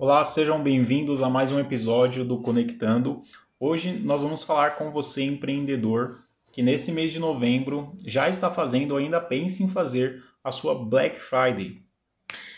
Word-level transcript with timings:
Olá, 0.00 0.24
sejam 0.24 0.62
bem-vindos 0.62 1.20
a 1.20 1.28
mais 1.28 1.52
um 1.52 1.58
episódio 1.58 2.24
do 2.24 2.40
Conectando. 2.40 3.20
Hoje 3.60 3.92
nós 3.92 4.22
vamos 4.22 4.42
falar 4.42 4.76
com 4.76 4.90
você, 4.90 5.22
empreendedor, 5.22 6.22
que 6.50 6.62
nesse 6.62 6.90
mês 6.90 7.12
de 7.12 7.18
novembro 7.18 7.92
já 8.06 8.26
está 8.26 8.50
fazendo 8.50 8.92
ou 8.92 8.96
ainda 8.96 9.20
pensa 9.20 9.62
em 9.62 9.68
fazer 9.68 10.24
a 10.42 10.50
sua 10.50 10.74
Black 10.74 11.20
Friday. 11.20 11.82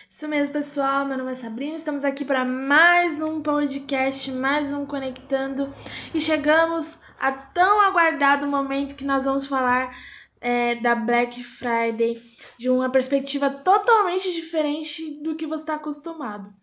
Isso 0.08 0.28
mesmo, 0.28 0.52
pessoal. 0.52 1.04
Meu 1.04 1.18
nome 1.18 1.32
é 1.32 1.34
Sabrina. 1.34 1.74
Estamos 1.74 2.04
aqui 2.04 2.24
para 2.24 2.44
mais 2.44 3.21
um 3.21 3.43
podcast, 3.43 4.31
mais 4.31 4.72
um 4.72 4.87
Conectando. 4.87 5.74
E 6.15 6.21
chegamos 6.21 6.97
a 7.19 7.33
tão 7.33 7.81
aguardado 7.81 8.47
momento 8.47 8.95
que 8.95 9.04
nós 9.04 9.24
vamos 9.24 9.47
falar 9.47 9.93
é, 10.40 10.77
da 10.77 10.95
Black 10.95 11.43
Friday 11.43 12.22
de 12.56 12.71
uma 12.71 12.88
perspectiva 12.88 13.51
totalmente 13.51 14.33
diferente 14.33 15.21
do 15.21 15.35
que 15.35 15.45
você 15.45 15.63
está 15.63 15.74
acostumado. 15.74 16.62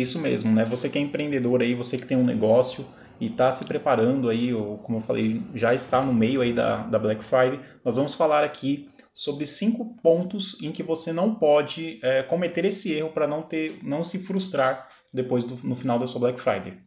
Isso 0.00 0.18
mesmo, 0.18 0.52
né? 0.52 0.64
Você 0.64 0.88
que 0.88 0.98
é 0.98 1.00
empreendedor 1.00 1.60
aí, 1.62 1.74
você 1.74 1.98
que 1.98 2.06
tem 2.06 2.16
um 2.16 2.24
negócio 2.24 2.86
e 3.20 3.26
está 3.26 3.52
se 3.52 3.64
preparando 3.64 4.30
aí, 4.30 4.54
ou 4.54 4.78
como 4.78 4.98
eu 4.98 5.02
falei, 5.02 5.42
já 5.54 5.74
está 5.74 6.00
no 6.00 6.12
meio 6.12 6.40
aí 6.40 6.52
da, 6.52 6.78
da 6.84 6.98
Black 6.98 7.22
Friday, 7.22 7.60
nós 7.84 7.96
vamos 7.96 8.14
falar 8.14 8.42
aqui 8.42 8.88
sobre 9.12 9.44
cinco 9.44 9.96
pontos 10.02 10.56
em 10.62 10.72
que 10.72 10.82
você 10.82 11.12
não 11.12 11.34
pode 11.34 12.00
é, 12.02 12.22
cometer 12.22 12.64
esse 12.64 12.92
erro 12.92 13.10
para 13.10 13.26
não 13.26 13.42
ter, 13.42 13.78
não 13.82 14.02
se 14.02 14.20
frustrar 14.20 14.88
depois 15.12 15.44
do, 15.44 15.56
no 15.66 15.76
final 15.76 15.98
da 15.98 16.06
sua 16.06 16.20
Black 16.20 16.40
Friday. 16.40 16.78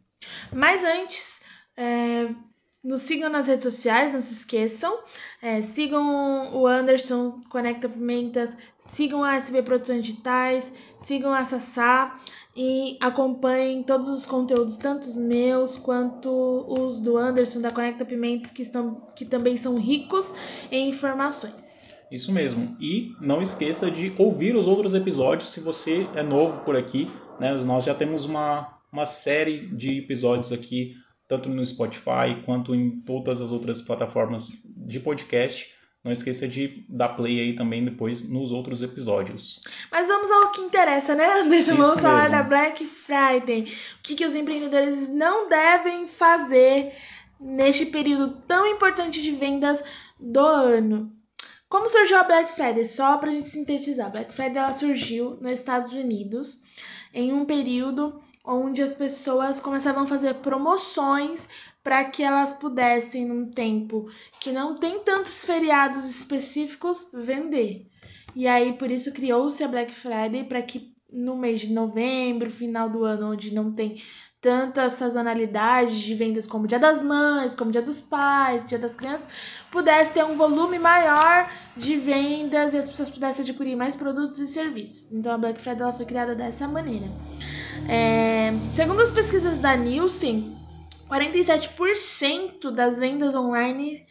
Mas 0.52 0.82
antes, 0.82 1.44
é, 1.76 2.28
nos 2.82 3.02
sigam 3.02 3.30
nas 3.30 3.46
redes 3.46 3.64
sociais, 3.64 4.12
não 4.12 4.20
se 4.20 4.34
esqueçam. 4.34 4.98
É, 5.40 5.62
sigam 5.62 6.54
o 6.54 6.66
Anderson 6.66 7.40
Conecta 7.48 7.88
Pimentas, 7.88 8.56
sigam 8.84 9.24
a 9.24 9.36
SB 9.36 9.62
Produções 9.62 10.04
Digitais, 10.04 10.70
sigam 10.98 11.32
a 11.32 11.44
Sassá 11.44 12.18
e 12.56 12.96
acompanhem 13.00 13.82
todos 13.82 14.08
os 14.08 14.24
conteúdos, 14.24 14.76
tanto 14.76 15.08
os 15.08 15.16
meus 15.16 15.76
quanto 15.76 16.30
os 16.68 17.00
do 17.00 17.16
Anderson 17.16 17.60
da 17.60 17.70
Conecta 17.70 18.04
Pimentas, 18.04 18.50
que, 18.50 18.62
estão, 18.62 19.08
que 19.16 19.24
também 19.24 19.56
são 19.56 19.76
ricos 19.76 20.32
em 20.70 20.88
informações. 20.88 21.92
Isso 22.10 22.30
mesmo. 22.30 22.76
E 22.78 23.12
não 23.20 23.42
esqueça 23.42 23.90
de 23.90 24.14
ouvir 24.16 24.54
os 24.54 24.66
outros 24.66 24.94
episódios 24.94 25.50
se 25.50 25.60
você 25.60 26.06
é 26.14 26.22
novo 26.22 26.60
por 26.60 26.76
aqui. 26.76 27.10
Né? 27.40 27.52
Nós 27.64 27.84
já 27.84 27.94
temos 27.94 28.24
uma, 28.24 28.78
uma 28.92 29.04
série 29.04 29.66
de 29.74 29.98
episódios 29.98 30.52
aqui, 30.52 30.94
tanto 31.26 31.48
no 31.48 31.64
Spotify 31.66 32.40
quanto 32.44 32.72
em 32.72 33.00
todas 33.00 33.40
as 33.40 33.50
outras 33.50 33.82
plataformas 33.82 34.52
de 34.76 35.00
podcast. 35.00 35.73
Não 36.04 36.12
esqueça 36.12 36.46
de 36.46 36.84
dar 36.88 37.10
play 37.10 37.40
aí 37.40 37.56
também 37.56 37.82
depois 37.82 38.28
nos 38.28 38.52
outros 38.52 38.82
episódios. 38.82 39.60
Mas 39.90 40.06
vamos 40.06 40.30
ao 40.30 40.52
que 40.52 40.60
interessa, 40.60 41.14
né, 41.14 41.40
Anderson? 41.40 41.72
Isso 41.72 41.76
vamos 41.76 42.00
falar 42.00 42.28
mesmo. 42.28 42.36
da 42.36 42.42
Black 42.42 42.84
Friday. 42.84 43.72
O 43.98 44.02
que, 44.02 44.14
que 44.14 44.26
os 44.26 44.34
empreendedores 44.34 45.08
não 45.08 45.48
devem 45.48 46.06
fazer 46.06 46.92
neste 47.40 47.86
período 47.86 48.42
tão 48.46 48.66
importante 48.66 49.20
de 49.20 49.30
vendas 49.30 49.82
do 50.18 50.40
ano. 50.40 51.12
Como 51.68 51.88
surgiu 51.88 52.18
a 52.18 52.24
Black 52.24 52.52
Friday? 52.52 52.84
Só 52.84 53.18
para 53.18 53.30
a 53.30 53.32
gente 53.32 53.46
sintetizar, 53.46 54.06
a 54.06 54.10
Black 54.10 54.32
Friday 54.32 54.58
ela 54.58 54.72
surgiu 54.72 55.36
nos 55.40 55.52
Estados 55.52 55.92
Unidos 55.92 56.62
em 57.12 57.32
um 57.32 57.44
período 57.44 58.20
onde 58.44 58.82
as 58.82 58.94
pessoas 58.94 59.60
começavam 59.60 60.04
a 60.04 60.06
fazer 60.06 60.34
promoções 60.34 61.48
para 61.84 62.02
que 62.06 62.22
elas 62.22 62.54
pudessem, 62.54 63.26
num 63.26 63.50
tempo 63.50 64.10
que 64.40 64.50
não 64.50 64.78
tem 64.78 65.00
tantos 65.00 65.44
feriados 65.44 66.06
específicos, 66.06 67.10
vender. 67.12 67.86
E 68.34 68.48
aí, 68.48 68.72
por 68.72 68.90
isso, 68.90 69.12
criou-se 69.12 69.62
a 69.62 69.68
Black 69.68 69.94
Friday 69.94 70.44
para 70.44 70.62
que 70.62 70.94
no 71.12 71.36
mês 71.36 71.60
de 71.60 71.72
novembro, 71.72 72.50
final 72.50 72.88
do 72.88 73.04
ano, 73.04 73.32
onde 73.32 73.54
não 73.54 73.70
tem 73.70 74.02
tanta 74.40 74.90
sazonalidade 74.90 76.04
de 76.04 76.14
vendas 76.14 76.46
como 76.46 76.66
Dia 76.66 76.78
das 76.78 77.00
Mães, 77.00 77.54
como 77.54 77.70
Dia 77.70 77.80
dos 77.80 78.00
Pais, 78.00 78.68
Dia 78.68 78.78
das 78.78 78.96
Crianças, 78.96 79.28
pudesse 79.70 80.12
ter 80.12 80.24
um 80.24 80.36
volume 80.36 80.78
maior 80.78 81.50
de 81.76 81.96
vendas 81.96 82.74
e 82.74 82.78
as 82.78 82.88
pessoas 82.88 83.08
pudessem 83.10 83.42
adquirir 83.42 83.76
mais 83.76 83.94
produtos 83.94 84.40
e 84.40 84.46
serviços. 84.46 85.12
Então 85.12 85.32
a 85.32 85.38
Black 85.38 85.60
Friday 85.60 85.82
ela 85.82 85.92
foi 85.92 86.04
criada 86.04 86.34
dessa 86.34 86.66
maneira. 86.66 87.06
É, 87.88 88.52
segundo 88.72 89.00
as 89.00 89.10
pesquisas 89.10 89.58
da 89.58 89.76
Nielsen, 89.76 90.63
47% 91.08 92.70
das 92.74 92.98
vendas 92.98 93.34
online 93.34 94.06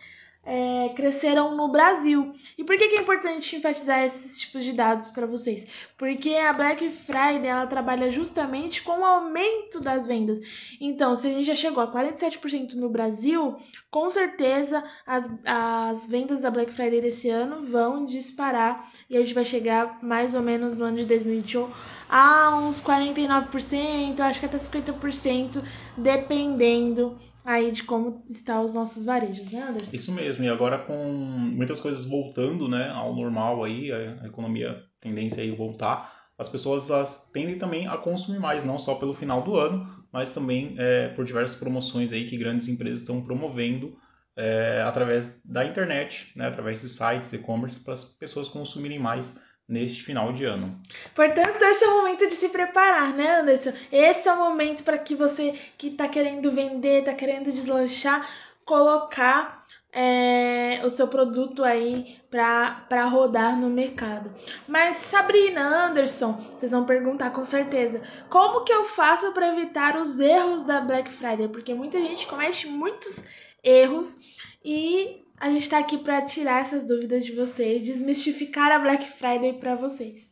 é, 0.46 0.90
cresceram 0.96 1.56
no 1.56 1.70
Brasil. 1.70 2.34
E 2.58 2.64
por 2.64 2.78
que, 2.78 2.90
que 2.90 2.96
é 2.96 3.02
importante 3.02 3.56
enfatizar 3.56 4.04
esses 4.04 4.40
tipos 4.40 4.64
de 4.64 4.74
dados 4.74 5.10
para 5.10 5.26
vocês? 5.26 5.68
Porque 5.98 6.36
a 6.36 6.52
Black 6.52 6.90
Friday 6.90 7.48
ela 7.48 7.66
trabalha 7.66 8.12
justamente 8.12 8.82
com 8.84 9.00
o 9.00 9.06
aumento 9.06 9.80
das 9.80 10.06
vendas. 10.06 10.40
Então, 10.82 11.16
se 11.16 11.28
a 11.28 11.30
gente 11.30 11.46
já 11.46 11.56
chegou 11.56 11.82
a 11.82 11.92
47% 11.92 12.74
no 12.74 12.90
Brasil, 12.90 13.56
com 13.90 14.10
certeza 14.10 14.84
as, 15.06 15.30
as 15.46 16.08
vendas 16.08 16.42
da 16.42 16.52
Black 16.52 16.74
Friday 16.74 17.02
desse 17.02 17.30
ano 17.30 17.66
vão 17.66 18.06
disparar 18.06 18.92
e 19.10 19.16
a 19.16 19.22
gente 19.22 19.34
vai 19.34 19.46
chegar 19.46 20.04
mais 20.04 20.34
ou 20.34 20.42
menos 20.42 20.78
no 20.78 20.86
ano 20.86 20.98
de 20.98 21.06
2021 21.06 21.70
a 22.10 22.56
uns 22.58 22.80
49%, 22.80 24.20
acho 24.20 24.40
que 24.40 24.46
até 24.46 24.60
50%, 24.60 25.64
dependendo 25.98 27.18
aí 27.44 27.72
de 27.72 27.84
como 27.84 28.24
estão 28.30 28.64
os 28.64 28.74
nossos 28.74 29.04
varejos, 29.04 29.52
né, 29.52 29.62
Anderson? 29.62 29.96
Isso 29.96 30.12
mesmo, 30.12 30.44
e 30.44 30.50
agora 30.50 30.78
com 30.78 30.96
muitas 30.96 31.82
coisas 31.82 32.06
voltando 32.06 32.68
né, 32.68 32.90
ao 32.90 33.16
normal 33.16 33.64
aí, 33.64 33.92
a 33.92 34.26
economia 34.26 34.84
tendência 35.00 35.44
aí 35.44 35.52
voltar, 35.52 36.24
as 36.38 36.50
pessoas 36.50 36.90
as, 36.90 37.30
tendem 37.32 37.58
também 37.58 37.88
a 37.88 37.98
consumir 37.98 38.40
mais, 38.40 38.64
não 38.64 38.80
só 38.80 38.96
pelo 38.96 39.14
final 39.14 39.42
do 39.44 39.56
ano, 39.56 40.04
mas 40.12 40.34
também 40.34 40.76
é, 40.78 41.10
por 41.10 41.26
diversas 41.26 41.58
promoções 41.58 42.12
aí 42.12 42.26
que 42.26 42.38
grandes 42.38 42.68
empresas 42.68 43.02
estão 43.02 43.22
promovendo 43.22 43.98
é, 44.36 44.82
através 44.86 45.42
da 45.46 45.64
internet, 45.64 46.32
né, 46.36 46.48
através 46.48 46.82
de 46.82 46.90
sites, 46.90 47.34
e-commerce, 47.34 47.84
para 47.84 47.94
as 47.94 48.04
pessoas 48.04 48.50
consumirem 48.50 49.00
mais 49.00 49.40
neste 49.74 50.04
final 50.04 50.32
de 50.32 50.46
ano. 50.46 50.80
Portanto, 51.16 51.62
esse 51.62 51.84
é 51.84 51.88
o 51.88 51.98
momento 51.98 52.28
de 52.28 52.34
se 52.34 52.50
preparar, 52.50 53.12
né, 53.14 53.40
Anderson? 53.40 53.74
Esse 53.92 54.30
é 54.30 54.34
o 54.34 54.38
momento 54.38 54.84
para 54.84 54.98
que 55.00 55.16
você 55.16 55.60
que 55.78 55.88
está 55.88 56.08
querendo 56.08 56.52
vender, 56.52 57.00
está 57.00 57.14
querendo 57.14 57.52
deslanchar, 57.52 58.30
colocar 58.64 59.66
é, 59.92 60.80
o 60.84 60.90
seu 60.90 61.08
produto 61.08 61.64
aí 61.64 62.20
para 62.30 63.06
rodar 63.06 63.60
no 63.60 63.70
mercado. 63.70 64.32
Mas 64.68 64.98
Sabrina, 64.98 65.88
Anderson, 65.88 66.34
vocês 66.34 66.72
vão 66.72 66.86
perguntar 66.86 67.32
com 67.32 67.44
certeza, 67.44 68.02
como 68.30 68.64
que 68.64 68.72
eu 68.72 68.86
faço 68.86 69.34
para 69.34 69.50
evitar 69.50 69.98
os 69.98 70.20
erros 70.20 70.66
da 70.66 70.82
Black 70.82 71.12
Friday? 71.12 71.48
Porque 71.48 71.74
muita 71.74 72.00
gente 72.00 72.28
comete 72.28 72.68
muitos 72.68 73.20
erros 73.64 74.18
e 74.64 75.24
a 75.40 75.50
gente 75.50 75.64
está 75.64 75.80
aqui 75.80 75.98
para 75.98 76.22
tirar 76.22 76.62
essas 76.62 76.86
dúvidas 76.86 77.26
de 77.26 77.34
vocês, 77.34 77.82
desmistificar 77.82 78.72
a 78.72 78.80
Black 78.80 79.06
Friday 79.18 79.54
para 79.54 79.76
vocês. 79.76 80.30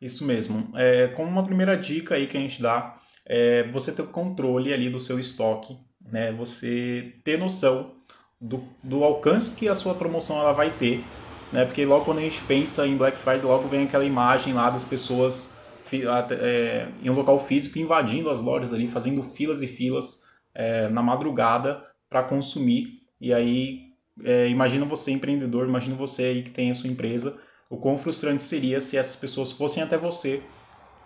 Isso 0.00 0.24
mesmo. 0.24 0.70
É, 0.76 1.08
como 1.08 1.28
uma 1.28 1.44
primeira 1.44 1.76
dica 1.76 2.14
aí 2.14 2.26
que 2.26 2.36
a 2.36 2.40
gente 2.40 2.60
dá, 2.60 2.98
é 3.24 3.64
você 3.70 3.92
ter 3.92 4.02
o 4.02 4.06
controle 4.06 4.72
ali 4.72 4.90
do 4.90 5.00
seu 5.00 5.18
estoque, 5.18 5.78
né? 6.00 6.30
Você 6.32 7.14
ter 7.24 7.38
noção 7.38 7.94
do, 8.40 8.62
do 8.82 9.02
alcance 9.02 9.54
que 9.54 9.68
a 9.68 9.74
sua 9.74 9.94
promoção 9.94 10.38
ela 10.38 10.52
vai 10.52 10.70
ter, 10.70 11.02
né? 11.50 11.64
Porque 11.64 11.84
logo 11.84 12.04
quando 12.04 12.18
a 12.18 12.22
gente 12.22 12.42
pensa 12.42 12.86
em 12.86 12.96
Black 12.96 13.16
Friday, 13.16 13.42
logo 13.42 13.68
vem 13.68 13.84
aquela 13.84 14.04
imagem 14.04 14.52
lá 14.52 14.68
das 14.68 14.84
pessoas 14.84 15.58
é, 15.92 16.88
em 17.02 17.08
um 17.08 17.14
local 17.14 17.38
físico 17.38 17.78
invadindo 17.78 18.28
as 18.28 18.40
lojas 18.40 18.72
ali, 18.72 18.86
fazendo 18.88 19.22
filas 19.22 19.62
e 19.62 19.66
filas 19.66 20.24
é, 20.54 20.88
na 20.88 21.02
madrugada 21.02 21.82
para 22.08 22.22
consumir. 22.22 23.02
E 23.20 23.32
aí, 23.32 23.93
é, 24.22 24.48
imagina 24.48 24.84
você 24.84 25.10
empreendedor, 25.10 25.66
imagina 25.66 25.96
você 25.96 26.24
aí 26.24 26.42
que 26.42 26.50
tem 26.50 26.70
a 26.70 26.74
sua 26.74 26.90
empresa, 26.90 27.40
o 27.68 27.76
quão 27.76 27.98
frustrante 27.98 28.42
seria 28.42 28.80
se 28.80 28.96
essas 28.96 29.16
pessoas 29.16 29.50
fossem 29.50 29.82
até 29.82 29.96
você 29.96 30.42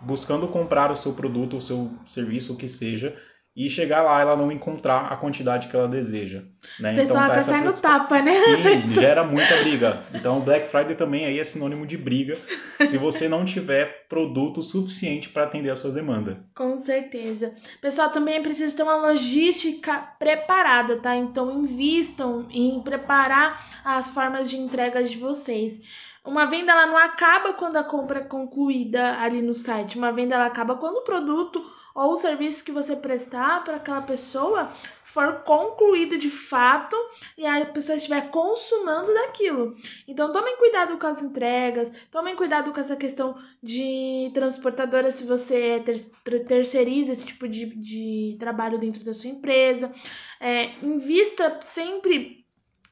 buscando 0.01 0.47
comprar 0.47 0.91
o 0.91 0.95
seu 0.95 1.13
produto, 1.13 1.57
o 1.57 1.61
seu 1.61 1.91
serviço, 2.05 2.53
o 2.53 2.57
que 2.57 2.67
seja, 2.67 3.17
e 3.59 3.69
chegar 3.69 4.03
lá 4.03 4.21
ela 4.21 4.37
não 4.37 4.49
encontrar 4.49 5.11
a 5.11 5.17
quantidade 5.17 5.67
que 5.67 5.75
ela 5.75 5.85
deseja. 5.85 6.43
Né? 6.79 6.93
O 6.93 6.95
pessoal 6.95 7.23
então, 7.25 7.33
tá 7.33 7.35
essa 7.35 7.51
saindo 7.51 7.73
tapa, 7.73 8.21
né? 8.21 8.31
Sim, 8.31 8.93
gera 8.93 9.21
muita 9.25 9.53
briga. 9.57 10.01
Então 10.13 10.37
o 10.37 10.41
Black 10.41 10.69
Friday 10.69 10.95
também 10.95 11.25
aí 11.25 11.37
é 11.37 11.43
sinônimo 11.43 11.85
de 11.85 11.97
briga 11.97 12.37
se 12.85 12.97
você 12.97 13.27
não 13.27 13.43
tiver 13.43 14.05
produto 14.07 14.63
suficiente 14.63 15.27
para 15.27 15.43
atender 15.43 15.69
a 15.69 15.75
sua 15.75 15.91
demanda. 15.91 16.39
Com 16.55 16.77
certeza. 16.77 17.53
Pessoal, 17.81 18.09
também 18.11 18.35
é 18.35 18.41
preciso 18.41 18.77
ter 18.77 18.83
uma 18.83 18.95
logística 18.95 20.07
preparada, 20.17 20.95
tá? 20.95 21.17
Então, 21.17 21.61
invistam 21.61 22.47
em 22.49 22.79
preparar 22.81 23.81
as 23.83 24.09
formas 24.09 24.49
de 24.49 24.55
entrega 24.57 25.03
de 25.03 25.17
vocês. 25.17 25.81
Uma 26.23 26.45
venda 26.45 26.71
ela 26.71 26.85
não 26.85 26.97
acaba 26.97 27.53
quando 27.53 27.75
a 27.75 27.83
compra 27.83 28.19
é 28.19 28.23
concluída 28.23 29.19
ali 29.19 29.41
no 29.41 29.53
site. 29.53 29.97
Uma 29.97 30.13
venda 30.13 30.35
ela 30.35 30.45
acaba 30.45 30.75
quando 30.75 30.97
o 30.97 31.03
produto 31.03 31.78
ou 31.93 32.13
o 32.13 32.17
serviço 32.17 32.63
que 32.63 32.71
você 32.71 32.95
prestar 32.95 33.63
para 33.63 33.77
aquela 33.77 34.01
pessoa 34.01 34.71
for 35.03 35.41
concluído 35.41 36.17
de 36.17 36.29
fato 36.29 36.95
e 37.35 37.45
a 37.45 37.65
pessoa 37.65 37.97
estiver 37.97 38.29
consumando 38.29 39.11
daquilo. 39.13 39.75
Então 40.07 40.31
tomem 40.31 40.55
cuidado 40.57 40.97
com 40.97 41.07
as 41.07 41.21
entregas, 41.21 41.91
tomem 42.11 42.35
cuidado 42.35 42.71
com 42.71 42.79
essa 42.79 42.95
questão 42.95 43.35
de 43.61 44.29
transportadora 44.33 45.11
se 45.11 45.25
você 45.25 45.81
ter, 45.83 46.45
terceiriza 46.45 47.13
esse 47.13 47.25
tipo 47.25 47.47
de, 47.47 47.65
de 47.65 48.37
trabalho 48.39 48.77
dentro 48.77 49.03
da 49.03 49.13
sua 49.13 49.31
empresa. 49.31 49.91
É, 50.39 50.69
invista 50.83 51.59
sempre 51.61 52.38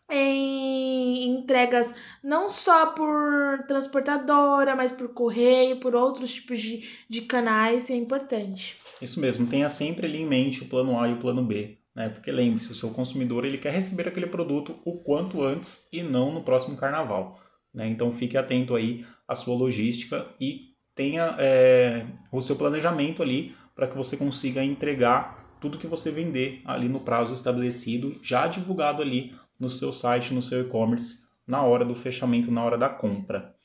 em 0.10 1.30
entregas 1.30 1.94
não 2.24 2.50
só 2.50 2.88
por 2.88 3.64
transportadora, 3.68 4.76
mas 4.76 4.92
por 4.92 5.10
correio, 5.10 5.78
por 5.78 5.96
outros 5.96 6.34
tipos 6.34 6.62
de, 6.62 6.88
de 7.10 7.22
canais, 7.22 7.90
é 7.90 7.96
importante. 7.96 8.78
Isso 9.02 9.20
mesmo, 9.20 9.48
tenha 9.48 9.70
sempre 9.70 10.08
ali 10.08 10.22
em 10.22 10.28
mente 10.28 10.64
o 10.64 10.70
plano 10.70 11.00
A 11.00 11.08
e 11.10 11.14
o 11.14 11.20
plano 11.20 11.44
B. 11.44 11.78
Né? 11.96 12.10
Porque 12.10 12.32
lembre-se, 12.32 12.72
o 12.72 12.76
seu 12.76 12.92
consumidor 12.92 13.44
ele 13.44 13.58
quer 13.58 13.74
receber 13.74 14.08
aquele 14.08 14.28
produto 14.28 14.76
o 14.86 15.00
quanto 15.00 15.42
antes 15.44 15.90
e 15.92 16.04
não 16.04 16.32
no 16.32 16.44
próximo 16.44 16.78
carnaval. 16.78 17.40
Né? 17.74 17.88
Então 17.88 18.14
fique 18.14 18.38
atento 18.38 18.76
aí 18.76 19.06
à 19.28 19.34
sua 19.34 19.56
logística 19.56 20.28
e 20.40 20.76
tenha 20.94 21.36
é, 21.40 22.06
o 22.32 22.40
seu 22.40 22.56
planejamento 22.56 23.22
ali 23.22 23.56
para 23.76 23.88
que 23.88 23.98
você 23.98 24.16
consiga 24.16 24.64
entregar 24.64 25.48
tudo 25.60 25.78
que 25.78 25.88
você 25.88 26.12
vender 26.12 26.62
ali 26.66 26.88
no 26.88 27.00
prazo 27.00 27.34
estabelecido, 27.34 28.20
já 28.22 28.48
divulgado 28.48 29.02
ali 29.02 29.36
no 29.60 29.70
seu 29.70 29.92
site, 29.92 30.34
no 30.34 30.42
seu 30.42 30.62
e-commerce, 30.62 31.26
na 31.46 31.64
hora 31.64 31.86
do 31.86 31.96
fechamento, 31.96 32.52
na 32.52 32.64
hora 32.64 32.78
da 32.78 32.90
compra. 32.90 33.56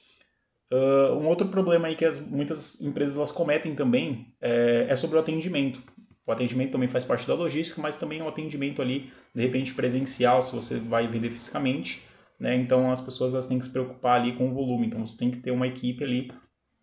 Uh, 0.72 1.18
um 1.18 1.26
outro 1.26 1.48
problema 1.48 1.88
aí 1.88 1.94
que 1.94 2.04
as, 2.04 2.18
muitas 2.18 2.80
empresas 2.80 3.16
elas 3.16 3.30
cometem 3.30 3.74
também 3.74 4.34
é, 4.40 4.86
é, 4.88 4.96
sobre 4.96 5.16
o 5.18 5.20
atendimento. 5.20 5.82
O 6.26 6.32
atendimento 6.32 6.72
também 6.72 6.88
faz 6.88 7.04
parte 7.04 7.26
da 7.26 7.34
logística, 7.34 7.82
mas 7.82 7.96
também 7.96 8.22
o 8.22 8.28
atendimento 8.28 8.80
ali, 8.80 9.12
de 9.34 9.42
repente, 9.42 9.74
presencial, 9.74 10.40
se 10.40 10.54
você 10.54 10.78
vai 10.78 11.06
vender 11.08 11.30
fisicamente. 11.30 12.02
Né? 12.38 12.54
Então, 12.54 12.90
as 12.90 13.00
pessoas 13.00 13.34
elas 13.34 13.46
têm 13.46 13.58
que 13.58 13.64
se 13.64 13.70
preocupar 13.70 14.20
ali 14.20 14.34
com 14.34 14.48
o 14.48 14.54
volume. 14.54 14.86
Então, 14.86 15.04
você 15.04 15.18
tem 15.18 15.30
que 15.30 15.38
ter 15.38 15.50
uma 15.50 15.66
equipe 15.66 16.02
ali 16.02 16.32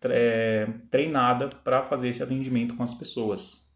é, 0.04 0.68
treinada 0.90 1.48
para 1.48 1.82
fazer 1.82 2.10
esse 2.10 2.22
atendimento 2.22 2.76
com 2.76 2.82
as 2.82 2.94
pessoas. 2.94 3.69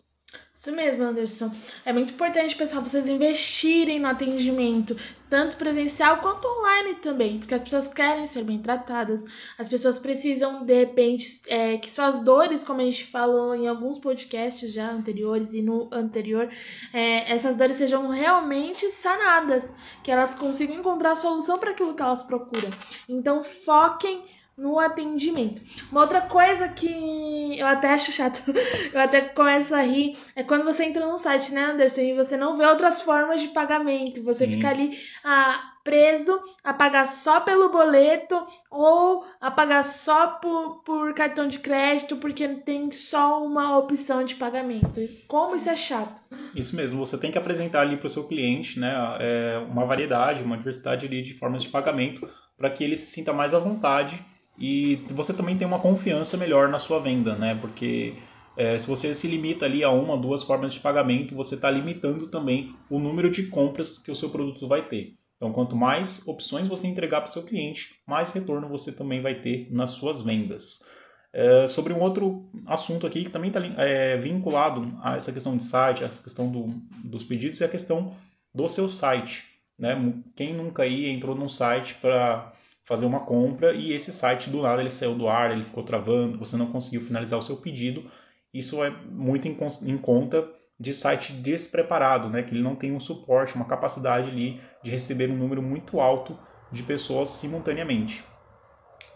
Isso 0.54 0.70
mesmo, 0.70 1.02
Anderson. 1.02 1.50
É 1.84 1.92
muito 1.92 2.14
importante, 2.14 2.54
pessoal, 2.54 2.82
vocês 2.82 3.08
investirem 3.08 3.98
no 3.98 4.06
atendimento, 4.06 4.96
tanto 5.28 5.56
presencial 5.56 6.18
quanto 6.18 6.46
online 6.46 6.94
também, 6.94 7.40
porque 7.40 7.54
as 7.54 7.62
pessoas 7.62 7.88
querem 7.88 8.26
ser 8.28 8.44
bem 8.44 8.62
tratadas, 8.62 9.24
as 9.58 9.68
pessoas 9.68 9.98
precisam, 9.98 10.64
de 10.64 10.72
repente, 10.72 11.42
é, 11.48 11.76
que 11.76 11.90
suas 11.90 12.20
dores, 12.20 12.62
como 12.62 12.80
a 12.80 12.84
gente 12.84 13.04
falou 13.04 13.52
em 13.54 13.66
alguns 13.66 13.98
podcasts 13.98 14.72
já 14.72 14.90
anteriores 14.90 15.52
e 15.52 15.60
no 15.60 15.90
anterior, 15.92 16.48
é, 16.92 17.32
essas 17.32 17.56
dores 17.56 17.76
sejam 17.76 18.08
realmente 18.08 18.88
sanadas, 18.90 19.72
que 20.04 20.10
elas 20.10 20.36
consigam 20.36 20.76
encontrar 20.76 21.12
a 21.12 21.16
solução 21.16 21.58
para 21.58 21.72
aquilo 21.72 21.94
que 21.94 22.02
elas 22.02 22.22
procuram. 22.22 22.70
Então, 23.08 23.42
foquem 23.42 24.24
no 24.56 24.78
atendimento. 24.78 25.60
Uma 25.90 26.02
outra 26.02 26.20
coisa 26.20 26.68
que 26.68 27.58
eu 27.58 27.66
até 27.66 27.92
acho 27.92 28.12
chato, 28.12 28.42
eu 28.92 29.00
até 29.00 29.20
começo 29.20 29.74
a 29.74 29.82
rir, 29.82 30.16
é 30.36 30.42
quando 30.42 30.64
você 30.64 30.84
entra 30.84 31.06
no 31.06 31.18
site, 31.18 31.52
né, 31.52 31.64
Anderson, 31.66 32.00
e 32.00 32.14
você 32.14 32.36
não 32.36 32.56
vê 32.56 32.64
outras 32.64 33.02
formas 33.02 33.40
de 33.40 33.48
pagamento. 33.48 34.22
Você 34.22 34.46
Sim. 34.46 34.52
fica 34.52 34.68
ali 34.70 34.98
ah, 35.24 35.72
preso 35.82 36.40
a 36.62 36.72
pagar 36.72 37.06
só 37.06 37.40
pelo 37.40 37.68
boleto 37.68 38.46
ou 38.70 39.24
a 39.40 39.50
pagar 39.50 39.84
só 39.84 40.28
por, 40.28 40.82
por 40.84 41.14
cartão 41.14 41.48
de 41.48 41.58
crédito, 41.58 42.16
porque 42.16 42.46
tem 42.48 42.90
só 42.90 43.44
uma 43.44 43.76
opção 43.76 44.24
de 44.24 44.36
pagamento. 44.36 45.00
Como 45.26 45.56
isso 45.56 45.68
é 45.68 45.76
chato. 45.76 46.22
Isso 46.54 46.76
mesmo, 46.76 47.04
você 47.04 47.18
tem 47.18 47.30
que 47.30 47.38
apresentar 47.38 47.82
ali 47.82 47.96
para 47.96 48.06
o 48.06 48.10
seu 48.10 48.26
cliente 48.26 48.78
né, 48.78 48.94
é, 49.20 49.58
uma 49.68 49.84
variedade, 49.84 50.42
uma 50.42 50.56
diversidade 50.56 51.06
ali 51.06 51.22
de 51.22 51.34
formas 51.34 51.62
de 51.62 51.68
pagamento 51.68 52.28
para 52.56 52.70
que 52.70 52.84
ele 52.84 52.96
se 52.96 53.06
sinta 53.06 53.32
mais 53.32 53.52
à 53.52 53.58
vontade 53.58 54.24
e 54.58 54.96
você 55.10 55.32
também 55.32 55.56
tem 55.56 55.66
uma 55.66 55.80
confiança 55.80 56.36
melhor 56.36 56.68
na 56.68 56.78
sua 56.78 57.00
venda, 57.00 57.34
né? 57.34 57.54
Porque 57.54 58.14
é, 58.56 58.78
se 58.78 58.86
você 58.86 59.14
se 59.14 59.26
limita 59.26 59.64
ali 59.64 59.82
a 59.82 59.90
uma, 59.90 60.16
duas 60.16 60.42
formas 60.42 60.72
de 60.72 60.80
pagamento, 60.80 61.34
você 61.34 61.56
está 61.56 61.70
limitando 61.70 62.28
também 62.28 62.74
o 62.88 62.98
número 62.98 63.30
de 63.30 63.44
compras 63.48 63.98
que 63.98 64.10
o 64.10 64.14
seu 64.14 64.30
produto 64.30 64.68
vai 64.68 64.86
ter. 64.86 65.14
Então, 65.36 65.52
quanto 65.52 65.76
mais 65.76 66.26
opções 66.28 66.68
você 66.68 66.86
entregar 66.86 67.20
para 67.20 67.30
o 67.30 67.32
seu 67.32 67.42
cliente, 67.42 68.00
mais 68.06 68.30
retorno 68.30 68.68
você 68.68 68.92
também 68.92 69.20
vai 69.20 69.34
ter 69.34 69.68
nas 69.70 69.90
suas 69.90 70.22
vendas. 70.22 70.84
É, 71.32 71.66
sobre 71.66 71.92
um 71.92 72.00
outro 72.00 72.48
assunto 72.64 73.08
aqui 73.08 73.24
que 73.24 73.30
também 73.30 73.48
está 73.48 73.60
é, 73.82 74.16
vinculado 74.16 74.96
a 75.02 75.16
essa 75.16 75.32
questão 75.32 75.56
de 75.56 75.64
site, 75.64 76.04
a 76.04 76.08
questão 76.08 76.50
do, 76.50 76.68
dos 77.02 77.24
pedidos, 77.24 77.60
é 77.60 77.64
a 77.64 77.68
questão 77.68 78.14
do 78.54 78.68
seu 78.68 78.88
site. 78.88 79.42
Né? 79.76 79.96
Quem 80.36 80.54
nunca 80.54 80.84
aí 80.84 81.10
entrou 81.10 81.34
num 81.34 81.48
site 81.48 81.96
para 81.96 82.52
fazer 82.84 83.06
uma 83.06 83.20
compra 83.20 83.72
e 83.72 83.92
esse 83.92 84.12
site 84.12 84.50
do 84.50 84.62
nada 84.62 84.80
ele 84.80 84.90
saiu 84.90 85.14
do 85.14 85.28
ar, 85.28 85.50
ele 85.50 85.64
ficou 85.64 85.82
travando, 85.82 86.38
você 86.38 86.56
não 86.56 86.70
conseguiu 86.70 87.00
finalizar 87.00 87.38
o 87.38 87.42
seu 87.42 87.56
pedido. 87.56 88.10
Isso 88.52 88.84
é 88.84 88.90
muito 88.90 89.48
em, 89.48 89.56
em 89.82 89.98
conta 89.98 90.46
de 90.78 90.92
site 90.92 91.32
despreparado, 91.32 92.28
né? 92.28 92.42
que 92.42 92.52
ele 92.52 92.62
não 92.62 92.76
tem 92.76 92.92
um 92.92 93.00
suporte, 93.00 93.54
uma 93.54 93.64
capacidade 93.64 94.28
ali 94.28 94.60
de 94.82 94.90
receber 94.90 95.30
um 95.30 95.36
número 95.36 95.62
muito 95.62 96.00
alto 96.00 96.38
de 96.70 96.82
pessoas 96.82 97.30
simultaneamente. 97.30 98.24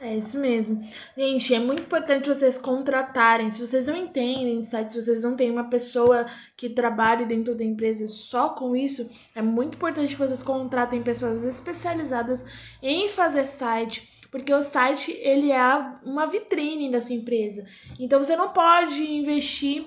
É 0.00 0.16
isso 0.16 0.38
mesmo. 0.38 0.80
Gente, 1.16 1.52
é 1.52 1.58
muito 1.58 1.82
importante 1.82 2.28
vocês 2.28 2.56
contratarem. 2.56 3.50
Se 3.50 3.66
vocês 3.66 3.86
não 3.86 3.96
entendem 3.96 4.62
site, 4.62 4.92
se 4.92 5.02
vocês 5.02 5.22
não 5.22 5.36
têm 5.36 5.50
uma 5.50 5.68
pessoa 5.68 6.26
que 6.56 6.68
trabalhe 6.68 7.24
dentro 7.24 7.54
da 7.54 7.64
empresa 7.64 8.06
só 8.06 8.50
com 8.50 8.76
isso, 8.76 9.10
é 9.34 9.42
muito 9.42 9.74
importante 9.74 10.14
que 10.14 10.20
vocês 10.20 10.42
contratem 10.42 11.02
pessoas 11.02 11.44
especializadas 11.44 12.44
em 12.80 13.08
fazer 13.08 13.46
site, 13.46 14.08
porque 14.30 14.54
o 14.54 14.62
site 14.62 15.10
ele 15.20 15.50
é 15.50 15.92
uma 16.04 16.26
vitrine 16.26 16.92
da 16.92 17.00
sua 17.00 17.16
empresa. 17.16 17.66
Então 17.98 18.22
você 18.22 18.36
não 18.36 18.50
pode 18.50 19.02
investir 19.02 19.84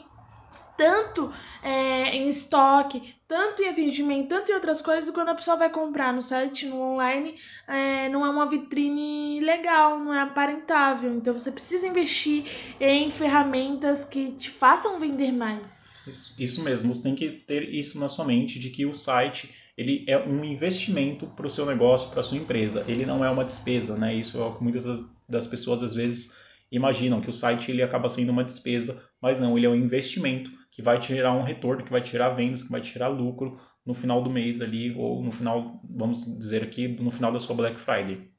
tanto 0.81 1.31
é, 1.61 2.15
em 2.15 2.27
estoque, 2.27 3.13
tanto 3.27 3.61
em 3.61 3.69
atendimento, 3.69 4.29
tanto 4.29 4.51
em 4.51 4.55
outras 4.55 4.81
coisas, 4.81 5.13
quando 5.13 5.29
a 5.29 5.35
pessoa 5.35 5.55
vai 5.55 5.69
comprar 5.69 6.11
no 6.11 6.23
site, 6.23 6.65
no 6.65 6.81
online, 6.81 7.35
é, 7.67 8.09
não 8.09 8.25
é 8.25 8.29
uma 8.31 8.49
vitrine 8.49 9.39
legal, 9.41 9.99
não 9.99 10.11
é 10.11 10.21
aparentável. 10.21 11.13
Então 11.13 11.37
você 11.37 11.51
precisa 11.51 11.85
investir 11.85 12.45
em 12.79 13.11
ferramentas 13.11 14.03
que 14.03 14.31
te 14.31 14.49
façam 14.49 14.99
vender 14.99 15.31
mais. 15.31 15.79
Isso, 16.07 16.33
isso 16.39 16.63
mesmo, 16.63 16.95
você 16.95 17.03
tem 17.03 17.13
que 17.13 17.29
ter 17.29 17.71
isso 17.71 17.99
na 17.99 18.09
sua 18.09 18.25
mente 18.25 18.59
de 18.59 18.71
que 18.71 18.83
o 18.83 18.95
site 18.95 19.53
ele 19.77 20.03
é 20.07 20.17
um 20.17 20.43
investimento 20.43 21.27
para 21.27 21.45
o 21.45 21.49
seu 21.49 21.63
negócio, 21.63 22.09
para 22.09 22.21
a 22.21 22.23
sua 22.23 22.39
empresa. 22.39 22.83
Ele 22.87 23.05
não 23.05 23.23
é 23.23 23.29
uma 23.29 23.45
despesa, 23.45 23.95
né? 23.95 24.15
Isso 24.15 24.39
é 24.39 24.43
o 24.43 24.55
que 24.55 24.63
muitas 24.63 24.85
das 25.29 25.45
pessoas 25.45 25.83
às 25.83 25.93
vezes 25.93 26.35
imaginam 26.71 27.21
que 27.21 27.29
o 27.29 27.33
site 27.33 27.69
ele 27.69 27.83
acaba 27.83 28.09
sendo 28.09 28.31
uma 28.31 28.43
despesa, 28.43 29.03
mas 29.21 29.39
não, 29.39 29.57
ele 29.57 29.65
é 29.65 29.69
um 29.69 29.75
investimento 29.75 30.49
que 30.71 30.81
vai 30.81 30.99
te 30.99 31.13
gerar 31.13 31.33
um 31.33 31.43
retorno, 31.43 31.83
que 31.83 31.91
vai 31.91 32.01
te 32.01 32.11
gerar 32.11 32.29
vendas, 32.29 32.63
que 32.63 32.71
vai 32.71 32.79
te 32.79 32.93
gerar 32.93 33.09
lucro 33.09 33.59
no 33.85 33.93
final 33.93 34.21
do 34.21 34.29
mês 34.29 34.61
ali, 34.61 34.95
ou 34.95 35.21
no 35.21 35.31
final, 35.31 35.81
vamos 35.83 36.23
dizer 36.39 36.63
aqui, 36.63 36.87
no 36.87 37.11
final 37.11 37.31
da 37.31 37.39
sua 37.39 37.55
Black 37.55 37.79
Friday. 37.79 38.31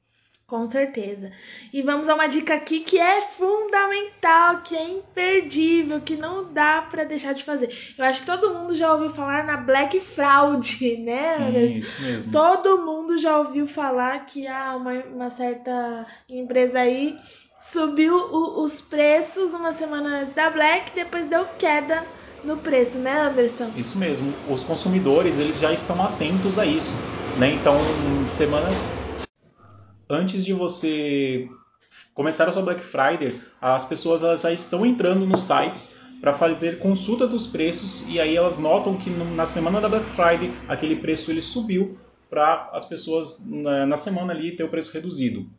Com 0.45 0.67
certeza. 0.67 1.31
E 1.71 1.81
vamos 1.81 2.07
a 2.07 2.15
uma 2.15 2.27
dica 2.27 2.53
aqui 2.53 2.81
que 2.81 2.99
é 2.99 3.21
fundamental, 3.21 4.61
que 4.61 4.75
é 4.75 4.87
imperdível, 4.87 5.99
que 6.01 6.15
não 6.15 6.53
dá 6.53 6.81
para 6.81 7.05
deixar 7.05 7.33
de 7.33 7.43
fazer. 7.43 7.75
Eu 7.97 8.05
acho 8.05 8.19
que 8.19 8.25
todo 8.25 8.53
mundo 8.53 8.75
já 8.75 8.93
ouviu 8.93 9.09
falar 9.09 9.45
na 9.45 9.57
Black 9.57 9.99
Fraud, 9.99 10.77
né? 11.03 11.37
Sim, 11.37 11.77
isso 11.79 12.01
mesmo. 12.01 12.31
Todo 12.31 12.85
mundo 12.85 13.17
já 13.17 13.39
ouviu 13.39 13.65
falar 13.65 14.25
que 14.25 14.45
há 14.45 14.75
uma, 14.75 14.93
uma 15.05 15.31
certa 15.31 16.05
empresa 16.29 16.79
aí 16.79 17.17
subiu 17.63 18.15
o, 18.15 18.63
os 18.63 18.81
preços 18.81 19.53
uma 19.53 19.71
semana 19.73 20.21
antes 20.21 20.35
da 20.35 20.49
Black, 20.49 20.93
depois 20.93 21.27
deu 21.27 21.45
queda 21.57 22.05
no 22.43 22.57
preço, 22.57 22.97
né, 22.97 23.21
Anderson? 23.21 23.71
Isso 23.75 23.97
mesmo. 23.97 24.33
Os 24.49 24.63
consumidores 24.63 25.39
eles 25.39 25.59
já 25.59 25.71
estão 25.71 26.03
atentos 26.03 26.59
a 26.59 26.65
isso, 26.65 26.91
né? 27.39 27.53
Então, 27.53 27.77
semanas 28.27 28.93
antes 30.09 30.43
de 30.43 30.53
você 30.53 31.47
começar 32.13 32.49
a 32.49 32.51
sua 32.51 32.61
Black 32.61 32.81
Friday, 32.81 33.39
as 33.61 33.85
pessoas 33.85 34.41
já 34.41 34.51
estão 34.51 34.85
entrando 34.85 35.25
nos 35.25 35.43
sites 35.43 35.95
para 36.19 36.33
fazer 36.33 36.79
consulta 36.79 37.25
dos 37.25 37.47
preços 37.47 38.05
e 38.07 38.19
aí 38.19 38.35
elas 38.35 38.57
notam 38.57 38.95
que 38.95 39.09
na 39.09 39.45
semana 39.45 39.81
da 39.81 39.89
Black 39.89 40.05
Friday 40.05 40.53
aquele 40.67 40.97
preço 40.97 41.31
ele 41.31 41.41
subiu 41.41 41.97
para 42.29 42.69
as 42.73 42.85
pessoas 42.85 43.45
na 43.47 43.95
semana 43.97 44.33
ali 44.33 44.55
ter 44.55 44.63
o 44.63 44.69
preço 44.69 44.93
reduzido. 44.93 45.49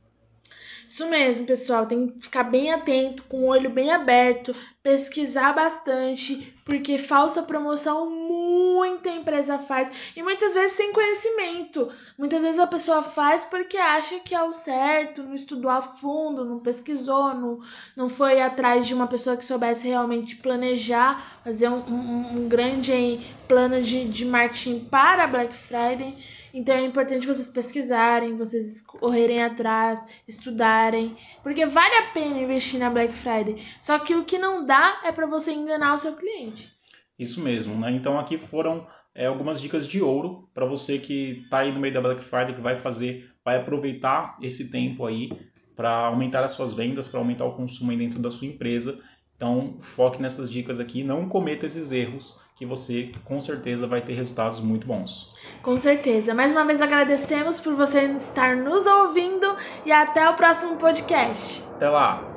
Isso 0.86 1.08
mesmo, 1.08 1.46
pessoal. 1.46 1.86
Tem 1.86 2.08
que 2.08 2.22
ficar 2.22 2.44
bem 2.44 2.72
atento, 2.72 3.22
com 3.24 3.42
o 3.42 3.46
olho 3.46 3.70
bem 3.70 3.90
aberto, 3.90 4.52
pesquisar 4.82 5.52
bastante, 5.52 6.54
porque 6.64 6.98
falsa 6.98 7.42
promoção 7.42 8.08
muita 8.84 9.08
empresa 9.08 9.58
faz 9.58 9.90
e 10.14 10.22
muitas 10.22 10.54
vezes 10.54 10.76
sem 10.76 10.92
conhecimento. 10.92 11.90
Muitas 12.18 12.42
vezes 12.42 12.58
a 12.58 12.66
pessoa 12.66 13.02
faz 13.02 13.42
porque 13.44 13.78
acha 13.78 14.20
que 14.20 14.34
é 14.34 14.42
o 14.42 14.52
certo, 14.52 15.22
não 15.22 15.34
estudou 15.34 15.70
a 15.70 15.80
fundo, 15.80 16.44
não 16.44 16.58
pesquisou, 16.58 17.34
não, 17.34 17.60
não 17.96 18.08
foi 18.08 18.42
atrás 18.42 18.86
de 18.86 18.92
uma 18.92 19.06
pessoa 19.06 19.36
que 19.36 19.44
soubesse 19.44 19.88
realmente 19.88 20.36
planejar, 20.36 21.40
fazer 21.42 21.68
um, 21.68 21.82
um, 21.88 22.36
um 22.36 22.48
grande 22.48 23.20
plano 23.48 23.80
de, 23.82 24.06
de 24.06 24.24
marketing 24.24 24.80
para 24.80 25.26
Black 25.26 25.54
Friday. 25.54 26.14
Então 26.52 26.74
é 26.74 26.84
importante 26.84 27.26
vocês 27.26 27.48
pesquisarem, 27.48 28.36
vocês 28.36 28.82
correrem 28.82 29.42
atrás, 29.42 30.06
estudarem, 30.28 31.16
porque 31.42 31.66
vale 31.66 31.94
a 31.96 32.12
pena 32.12 32.38
investir 32.38 32.78
na 32.78 32.90
Black 32.90 33.14
Friday. 33.14 33.66
Só 33.80 33.98
que 33.98 34.14
o 34.14 34.24
que 34.24 34.38
não 34.38 34.64
dá 34.64 35.00
é 35.04 35.10
para 35.10 35.26
você 35.26 35.52
enganar 35.52 35.94
o 35.94 35.98
seu 35.98 36.14
cliente. 36.14 36.73
Isso 37.18 37.40
mesmo, 37.40 37.74
né? 37.78 37.90
Então 37.90 38.18
aqui 38.18 38.36
foram 38.36 38.86
é, 39.14 39.26
algumas 39.26 39.60
dicas 39.60 39.86
de 39.86 40.02
ouro 40.02 40.48
para 40.52 40.66
você 40.66 40.98
que 40.98 41.42
está 41.44 41.58
aí 41.58 41.72
no 41.72 41.80
meio 41.80 41.94
da 41.94 42.00
Black 42.00 42.22
Friday, 42.22 42.54
que 42.54 42.60
vai 42.60 42.76
fazer, 42.76 43.30
vai 43.44 43.56
aproveitar 43.56 44.36
esse 44.42 44.70
tempo 44.70 45.06
aí 45.06 45.30
para 45.76 46.06
aumentar 46.06 46.44
as 46.44 46.52
suas 46.52 46.72
vendas, 46.72 47.08
para 47.08 47.20
aumentar 47.20 47.44
o 47.44 47.54
consumo 47.54 47.90
aí 47.90 47.96
dentro 47.96 48.20
da 48.20 48.30
sua 48.30 48.46
empresa 48.46 49.00
então, 49.36 49.76
foque 49.80 50.22
nessas 50.22 50.50
dicas 50.50 50.78
aqui, 50.78 51.02
não 51.02 51.28
cometa 51.28 51.66
esses 51.66 51.90
erros, 51.90 52.40
que 52.56 52.64
você 52.64 53.10
com 53.24 53.40
certeza 53.40 53.86
vai 53.86 54.00
ter 54.00 54.14
resultados 54.14 54.60
muito 54.60 54.86
bons. 54.86 55.32
Com 55.62 55.76
certeza. 55.76 56.32
Mais 56.32 56.52
uma 56.52 56.64
vez 56.64 56.80
agradecemos 56.80 57.60
por 57.60 57.74
você 57.74 58.04
estar 58.04 58.56
nos 58.56 58.86
ouvindo 58.86 59.56
e 59.84 59.90
até 59.90 60.28
o 60.28 60.34
próximo 60.34 60.76
podcast. 60.76 61.62
Até 61.74 61.88
lá. 61.88 62.33